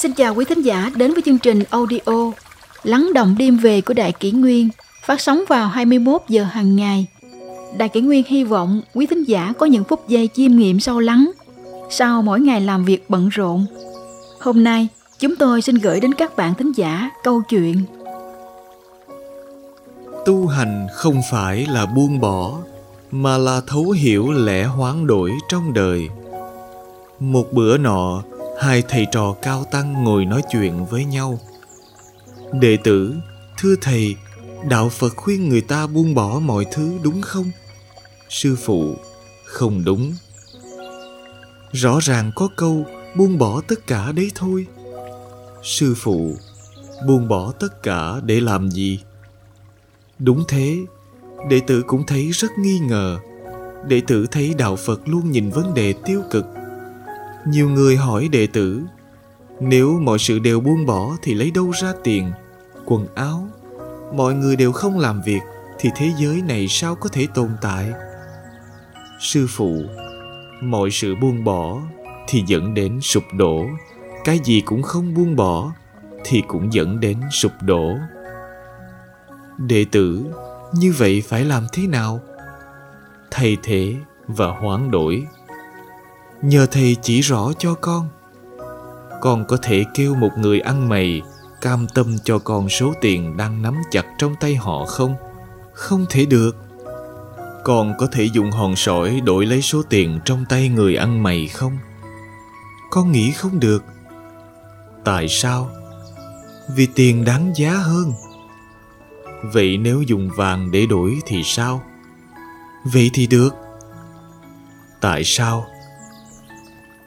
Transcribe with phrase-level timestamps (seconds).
[0.00, 2.32] Xin chào quý thính giả đến với chương trình audio
[2.82, 4.68] Lắng động đêm về của Đại Kỷ Nguyên
[5.06, 7.06] phát sóng vào 21 giờ hàng ngày.
[7.78, 11.00] Đại Kỷ Nguyên hy vọng quý thính giả có những phút giây chiêm nghiệm sâu
[11.00, 11.30] lắng
[11.90, 13.66] sau mỗi ngày làm việc bận rộn.
[14.40, 17.84] Hôm nay, chúng tôi xin gửi đến các bạn thính giả câu chuyện
[20.26, 22.52] Tu hành không phải là buông bỏ
[23.10, 26.08] mà là thấu hiểu lẽ hoán đổi trong đời.
[27.18, 28.22] Một bữa nọ,
[28.60, 31.38] hai thầy trò cao tăng ngồi nói chuyện với nhau.
[32.52, 33.14] Đệ tử,
[33.58, 34.16] thưa thầy,
[34.68, 37.50] đạo Phật khuyên người ta buông bỏ mọi thứ đúng không?
[38.28, 38.94] Sư phụ,
[39.44, 40.14] không đúng.
[41.72, 42.84] Rõ ràng có câu
[43.16, 44.66] buông bỏ tất cả đấy thôi.
[45.62, 46.34] Sư phụ,
[47.06, 49.00] buông bỏ tất cả để làm gì?
[50.18, 50.76] Đúng thế,
[51.48, 53.18] đệ tử cũng thấy rất nghi ngờ.
[53.88, 56.46] Đệ tử thấy đạo Phật luôn nhìn vấn đề tiêu cực.
[57.46, 58.82] Nhiều người hỏi đệ tử,
[59.60, 62.32] nếu mọi sự đều buông bỏ thì lấy đâu ra tiền,
[62.84, 63.48] quần áo?
[64.14, 65.40] Mọi người đều không làm việc
[65.78, 67.92] thì thế giới này sao có thể tồn tại?
[69.20, 69.82] Sư phụ,
[70.62, 71.80] mọi sự buông bỏ
[72.28, 73.66] thì dẫn đến sụp đổ.
[74.24, 75.72] Cái gì cũng không buông bỏ
[76.24, 77.94] thì cũng dẫn đến sụp đổ.
[79.58, 80.24] Đệ tử,
[80.74, 82.20] như vậy phải làm thế nào?
[83.30, 85.26] thay thế và hoán đổi.
[86.42, 88.08] Nhờ thầy chỉ rõ cho con.
[89.20, 91.22] Con có thể kêu một người ăn mày,
[91.60, 95.14] cam tâm cho con số tiền đang nắm chặt trong tay họ không?
[95.72, 96.56] Không thể được.
[97.64, 101.48] Con có thể dùng hòn sỏi đổi lấy số tiền trong tay người ăn mày
[101.48, 101.78] không?
[102.90, 103.84] Con nghĩ không được.
[105.04, 105.70] Tại sao?
[106.76, 108.12] Vì tiền đáng giá hơn.
[109.42, 111.82] Vậy nếu dùng vàng để đổi thì sao?
[112.84, 113.54] Vậy thì được.
[115.00, 115.66] Tại sao?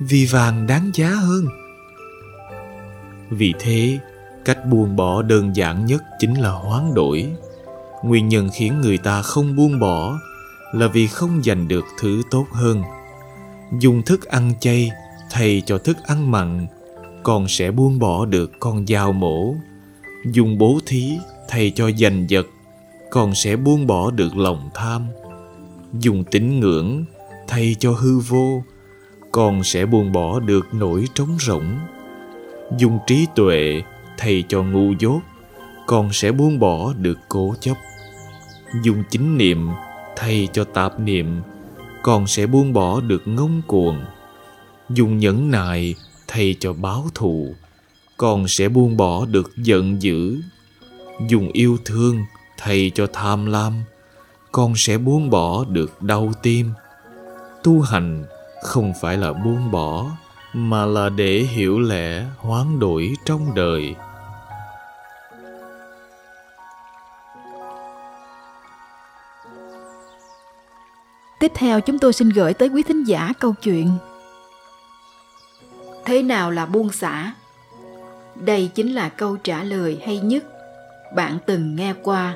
[0.00, 1.46] Vì vàng đáng giá hơn.
[3.30, 3.98] Vì thế,
[4.44, 7.32] cách buông bỏ đơn giản nhất chính là hoán đổi.
[8.04, 10.18] Nguyên nhân khiến người ta không buông bỏ
[10.72, 12.82] là vì không giành được thứ tốt hơn.
[13.80, 14.90] Dùng thức ăn chay
[15.30, 16.66] thay cho thức ăn mặn,
[17.22, 19.54] con sẽ buông bỏ được con dao mổ.
[20.32, 21.18] Dùng bố thí
[21.48, 22.46] thay cho giành giật
[23.10, 25.06] con sẽ buông bỏ được lòng tham
[25.92, 27.04] dùng tín ngưỡng
[27.48, 28.62] thay cho hư vô
[29.32, 31.78] con sẽ buông bỏ được nỗi trống rỗng.
[32.78, 33.82] Dùng trí tuệ
[34.18, 35.20] thay cho ngu dốt,
[35.86, 37.74] con sẽ buông bỏ được cố chấp.
[38.82, 39.68] Dùng chính niệm
[40.16, 41.40] thay cho tạp niệm,
[42.02, 44.04] con sẽ buông bỏ được ngông cuồng.
[44.90, 45.94] Dùng nhẫn nại
[46.28, 47.54] thay cho báo thù,
[48.16, 50.40] con sẽ buông bỏ được giận dữ.
[51.28, 52.24] Dùng yêu thương
[52.58, 53.72] thay cho tham lam,
[54.52, 56.70] con sẽ buông bỏ được đau tim.
[57.62, 58.24] Tu hành
[58.62, 60.06] không phải là buông bỏ,
[60.52, 63.94] mà là để hiểu lẽ hoán đổi trong đời
[71.40, 73.90] Tiếp theo chúng tôi xin gửi tới quý thính giả câu chuyện
[76.04, 77.32] Thế nào là buông xả?
[78.34, 80.44] Đây chính là câu trả lời hay nhất
[81.14, 82.34] bạn từng nghe qua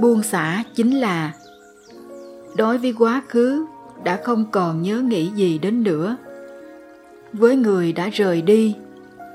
[0.00, 1.32] buông xả chính là
[2.56, 3.66] đối với quá khứ
[4.04, 6.16] đã không còn nhớ nghĩ gì đến nữa.
[7.32, 8.76] Với người đã rời đi,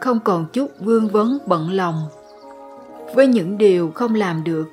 [0.01, 2.07] không còn chút vương vấn bận lòng.
[3.15, 4.67] Với những điều không làm được,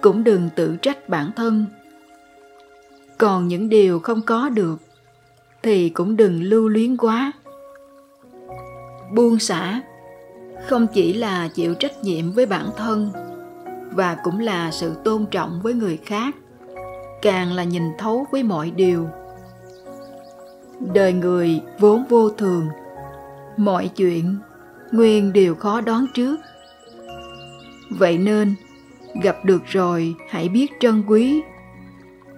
[0.00, 1.66] cũng đừng tự trách bản thân.
[3.18, 4.76] Còn những điều không có được,
[5.62, 7.32] thì cũng đừng lưu luyến quá.
[9.14, 9.80] Buông xả,
[10.66, 13.10] không chỉ là chịu trách nhiệm với bản thân,
[13.90, 16.34] và cũng là sự tôn trọng với người khác,
[17.22, 19.08] càng là nhìn thấu với mọi điều
[20.92, 22.68] đời người vốn vô thường.
[23.56, 24.36] Mọi chuyện,
[24.92, 26.36] nguyên đều khó đoán trước.
[27.90, 28.54] Vậy nên,
[29.22, 31.42] gặp được rồi, hãy biết trân quý.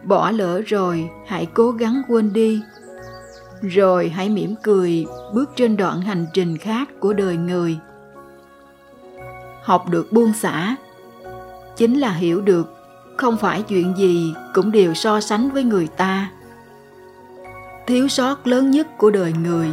[0.04, 2.60] Bỏ lỡ rồi, hãy cố gắng quên đi.
[3.62, 7.78] Rồi hãy mỉm cười, bước trên đoạn hành trình khác của đời người.
[9.62, 10.76] Học được buông xả,
[11.76, 12.76] chính là hiểu được
[13.16, 16.30] không phải chuyện gì cũng đều so sánh với người ta
[17.86, 19.72] thiếu sót lớn nhất của đời người,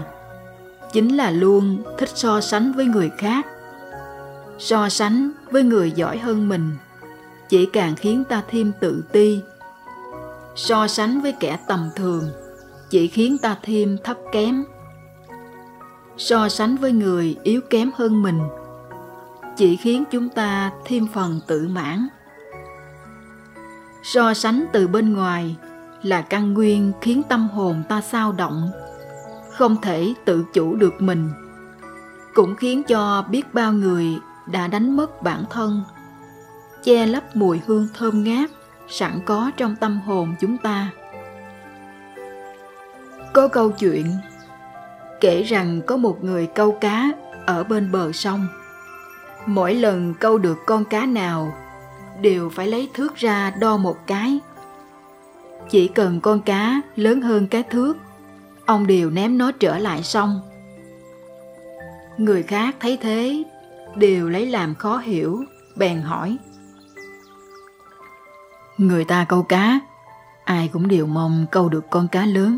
[0.94, 3.46] chính là luôn thích so sánh với người khác.
[4.60, 6.72] So sánh với người giỏi hơn mình,
[7.50, 9.42] chỉ càng khiến ta thêm tự ti.
[10.56, 12.30] So sánh với kẻ tầm thường,
[12.90, 14.64] chỉ khiến ta thêm thấp kém.
[16.18, 18.40] So sánh với người yếu kém hơn mình,
[19.58, 22.08] chỉ khiến chúng ta thêm phần tự mãn.
[24.04, 25.56] So sánh từ bên ngoài
[26.04, 28.72] là căn nguyên khiến tâm hồn ta sao động,
[29.52, 31.30] không thể tự chủ được mình.
[32.34, 34.08] Cũng khiến cho biết bao người
[34.46, 35.84] đã đánh mất bản thân,
[36.84, 38.50] che lấp mùi hương thơm ngát
[38.88, 40.90] sẵn có trong tâm hồn chúng ta.
[43.34, 44.06] Có câu chuyện,
[45.22, 47.12] kể rằng có một người câu cá
[47.46, 48.48] ở bên bờ sông.
[49.46, 51.54] Mỗi lần câu được con cá nào,
[52.22, 54.40] đều phải lấy thước ra đo một cái
[55.70, 57.98] chỉ cần con cá lớn hơn cái thước,
[58.66, 60.42] ông đều ném nó trở lại sông.
[62.18, 63.44] Người khác thấy thế,
[63.96, 65.44] đều lấy làm khó hiểu,
[65.76, 66.38] bèn hỏi.
[68.78, 69.80] Người ta câu cá,
[70.44, 72.58] ai cũng đều mong câu được con cá lớn.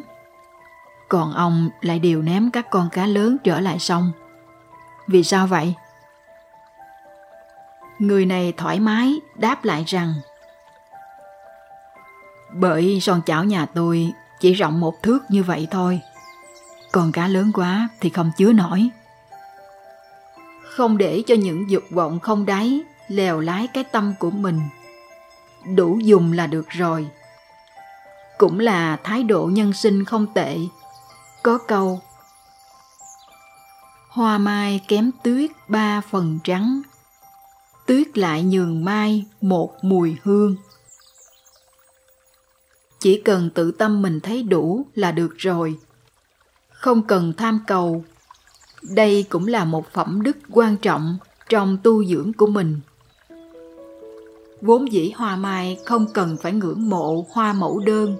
[1.09, 4.11] Còn ông lại đều ném các con cá lớn trở lại sông.
[5.07, 5.75] Vì sao vậy?
[7.99, 10.13] Người này thoải mái đáp lại rằng
[12.59, 15.99] bởi son chảo nhà tôi chỉ rộng một thước như vậy thôi.
[16.91, 18.89] Còn cá lớn quá thì không chứa nổi.
[20.63, 24.59] Không để cho những dục vọng không đáy lèo lái cái tâm của mình.
[25.75, 27.07] Đủ dùng là được rồi.
[28.37, 30.57] Cũng là thái độ nhân sinh không tệ.
[31.43, 32.01] Có câu,
[34.09, 36.81] hoa mai kém tuyết ba phần trắng,
[37.85, 40.55] tuyết lại nhường mai một mùi hương
[43.05, 45.75] chỉ cần tự tâm mình thấy đủ là được rồi.
[46.69, 48.03] Không cần tham cầu.
[48.95, 51.17] Đây cũng là một phẩm đức quan trọng
[51.49, 52.79] trong tu dưỡng của mình.
[54.61, 58.15] Vốn dĩ hoa mai không cần phải ngưỡng mộ hoa mẫu đơn.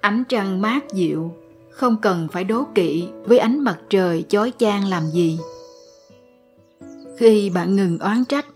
[0.00, 1.34] Ánh trăng mát dịu,
[1.70, 5.38] không cần phải đố kỵ với ánh mặt trời chói chang làm gì.
[7.18, 8.46] Khi bạn ngừng oán trách,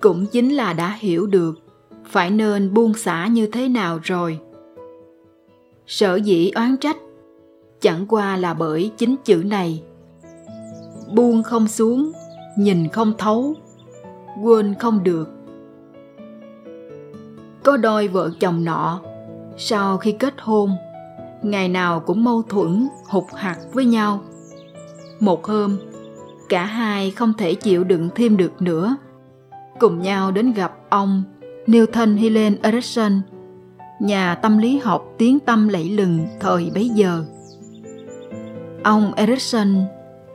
[0.00, 1.64] cũng chính là đã hiểu được
[2.06, 4.38] phải nên buông xả như thế nào rồi
[5.86, 6.96] sở dĩ oán trách,
[7.80, 9.82] chẳng qua là bởi chính chữ này.
[11.14, 12.12] Buông không xuống,
[12.58, 13.54] nhìn không thấu,
[14.42, 15.28] quên không được.
[17.62, 19.00] Có đôi vợ chồng nọ,
[19.56, 20.70] sau khi kết hôn,
[21.42, 24.20] ngày nào cũng mâu thuẫn, hụt hạt với nhau.
[25.20, 25.76] Một hôm,
[26.48, 28.96] cả hai không thể chịu đựng thêm được nữa.
[29.78, 31.22] Cùng nhau đến gặp ông
[31.66, 33.20] Newton Helen Erickson
[34.00, 37.24] nhà tâm lý học tiếng tâm lẫy lừng thời bấy giờ.
[38.84, 39.84] Ông Erickson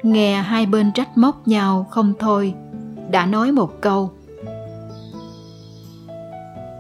[0.03, 2.53] nghe hai bên trách móc nhau không thôi,
[3.11, 4.11] đã nói một câu.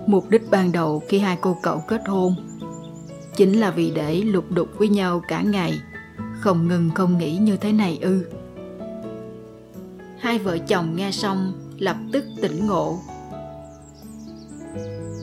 [0.07, 2.35] Mục đích ban đầu khi hai cô cậu kết hôn
[3.39, 5.81] chính là vì để lục đục với nhau cả ngày,
[6.39, 8.25] không ngừng không nghĩ như thế này ư.
[10.19, 12.99] Hai vợ chồng nghe xong lập tức tỉnh ngộ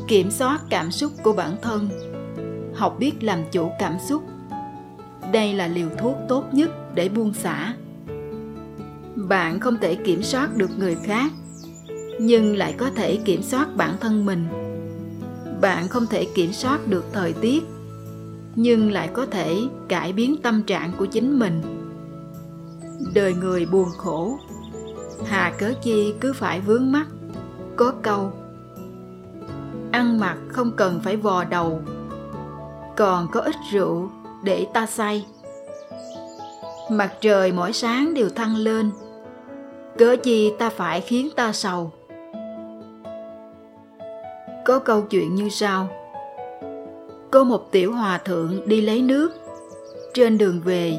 [0.08, 1.88] kiểm soát cảm xúc của bản thân.
[2.74, 4.22] Học biết làm chủ cảm xúc.
[5.32, 7.74] Đây là liều thuốc tốt nhất để buông xả.
[9.14, 11.32] Bạn không thể kiểm soát được người khác,
[12.20, 14.46] nhưng lại có thể kiểm soát bản thân mình.
[15.60, 17.64] Bạn không thể kiểm soát được thời tiết,
[18.54, 19.56] nhưng lại có thể
[19.88, 21.62] cải biến tâm trạng của chính mình.
[23.14, 24.38] Đời người buồn khổ,
[25.26, 27.06] hà cớ chi cứ phải vướng mắt
[27.76, 28.32] có câu
[29.96, 31.80] ăn mặc không cần phải vò đầu.
[32.96, 34.10] Còn có ít rượu
[34.44, 35.26] để ta say.
[36.90, 38.90] Mặt trời mỗi sáng đều thăng lên.
[39.98, 41.92] Cớ chi ta phải khiến ta sầu?
[44.64, 45.88] Có câu chuyện như sau.
[47.30, 49.30] Có một tiểu hòa thượng đi lấy nước.
[50.14, 50.98] Trên đường về,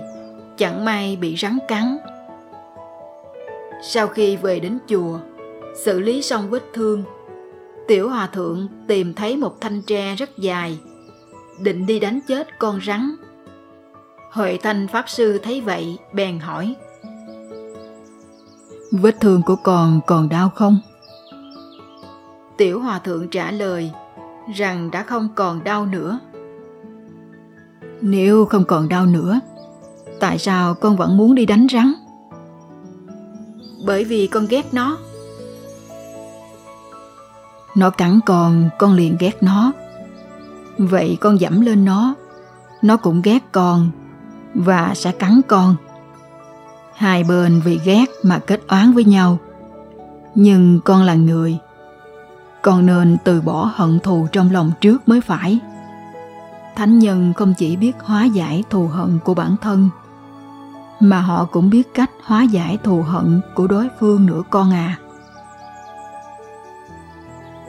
[0.58, 1.98] chẳng may bị rắn cắn.
[3.84, 5.20] Sau khi về đến chùa,
[5.76, 7.04] xử lý xong vết thương
[7.88, 10.80] tiểu hòa thượng tìm thấy một thanh tre rất dài
[11.60, 13.16] định đi đánh chết con rắn.
[14.32, 16.76] Huệ thanh pháp sư thấy vậy bèn hỏi
[18.92, 20.80] vết thương của con còn đau không?
[22.58, 23.92] Tiểu hòa thượng trả lời
[24.56, 26.20] rằng đã không còn đau nữa.
[28.02, 29.40] Nếu không còn đau nữa
[30.20, 31.94] tại sao con vẫn muốn đi đánh rắn?
[33.86, 34.98] Bởi vì con ghét nó
[37.78, 39.72] nó cắn con con liền ghét nó.
[40.78, 42.16] Vậy con dẫm lên nó.
[42.82, 43.90] Nó cũng ghét con
[44.54, 45.76] và sẽ cắn con.
[46.96, 49.38] Hai bên vì ghét mà kết oán với nhau.
[50.36, 51.58] Nhưng con là người.
[52.62, 55.60] Con nên từ bỏ hận thù trong lòng trước mới phải.
[56.76, 59.90] Thánh nhân không chỉ biết hóa giải thù hận của bản thân,
[61.00, 64.98] mà họ cũng biết cách hóa giải thù hận của đối phương nữa con à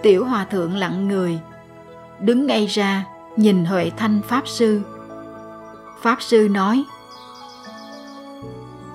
[0.03, 1.41] tiểu hòa thượng lặng người,
[2.21, 3.05] đứng ngay ra,
[3.37, 4.81] nhìn huệ thanh pháp sư.
[6.03, 6.85] Pháp sư nói,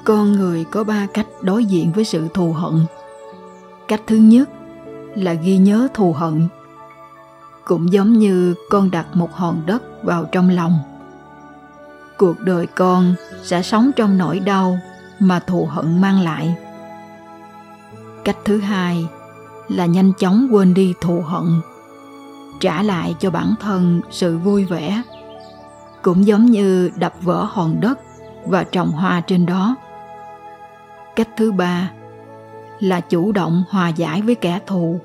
[0.03, 2.86] con người có ba cách đối diện với sự thù hận.
[3.88, 4.50] Cách thứ nhất
[5.15, 6.48] là ghi nhớ thù hận,
[7.65, 10.79] cũng giống như con đặt một hòn đất vào trong lòng.
[12.17, 14.79] Cuộc đời con sẽ sống trong nỗi đau
[15.19, 16.55] mà thù hận mang lại.
[18.24, 19.05] Cách thứ hai
[19.67, 21.62] là nhanh chóng quên đi thù hận,
[22.60, 25.01] trả lại cho bản thân sự vui vẻ,
[26.01, 28.00] cũng giống như đập vỡ hòn đất
[28.46, 29.75] và trồng hoa trên đó.
[31.15, 31.91] Cách thứ ba
[32.79, 35.00] là chủ động hòa giải với kẻ thù,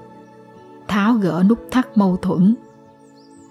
[0.89, 2.55] tháo gỡ nút thắt mâu thuẫn,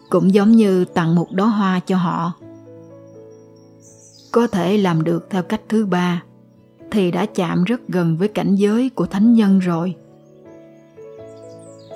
[0.10, 2.34] cũng giống như tặng một đóa hoa cho họ.
[4.32, 6.24] Có thể làm được theo cách thứ ba
[6.92, 9.96] thì đã chạm rất gần với cảnh giới của thánh nhân rồi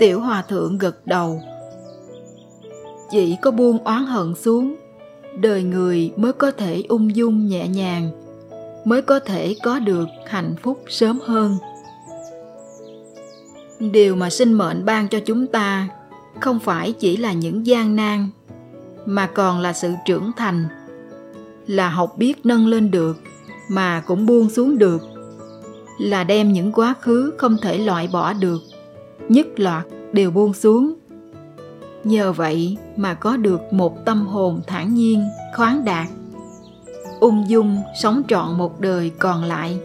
[0.02, 1.42] tiểu hòa thượng gật đầu.
[3.12, 4.76] Chỉ có buông oán hận xuống,
[5.40, 8.12] đời người mới có thể ung dung nhẹ nhàng,
[8.86, 11.58] mới có thể có được hạnh phúc sớm hơn.
[13.80, 15.88] Điều mà sinh mệnh ban cho chúng ta
[16.40, 18.30] không phải chỉ là những gian nan,
[19.06, 20.66] mà còn là sự trưởng thành,
[21.68, 23.18] là học biết nâng lên được
[23.70, 25.02] mà cũng buông xuống được,
[26.00, 28.62] là đem những quá khứ không thể loại bỏ được
[29.32, 30.94] nhất loạt đều buông xuống.
[32.04, 35.24] Nhờ vậy mà có được một tâm hồn thản nhiên,
[35.56, 36.08] khoáng đạt.
[37.20, 39.80] Ung dung sống trọn một đời còn lại.